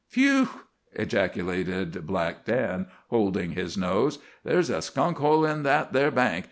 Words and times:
"Phew!" 0.07 0.47
ejaculated 0.93 2.07
Black 2.07 2.43
Dan, 2.43 2.87
holding 3.11 3.51
his 3.51 3.77
nose. 3.77 4.17
"There's 4.43 4.71
a 4.71 4.81
skunk 4.81 5.17
hole 5.19 5.45
in 5.45 5.61
that 5.61 5.93
there 5.93 6.09
bank. 6.09 6.39